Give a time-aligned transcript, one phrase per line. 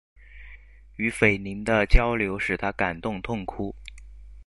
[0.95, 3.75] 与斐琳的交流使他感动痛哭。